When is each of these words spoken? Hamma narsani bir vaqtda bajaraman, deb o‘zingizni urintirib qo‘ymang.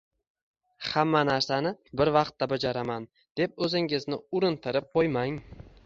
Hamma 0.85 1.21
narsani 1.29 1.73
bir 2.01 2.11
vaqtda 2.17 2.49
bajaraman, 2.55 3.07
deb 3.43 3.65
o‘zingizni 3.67 4.21
urintirib 4.41 4.93
qo‘ymang. 4.99 5.39